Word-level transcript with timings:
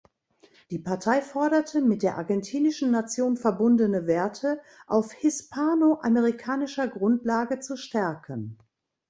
Die 0.71 0.79
Partei 0.79 1.21
forderte, 1.21 1.79
mit 1.79 2.01
der 2.01 2.17
argentinischen 2.17 2.89
Nation 2.89 3.37
verbundene 3.37 4.07
Werte 4.07 4.59
auf 4.87 5.11
„hispano-amerikanischer“ 5.11 6.87
Grundlage 6.87 7.59
zu 7.59 7.77
stärken. 7.77 8.57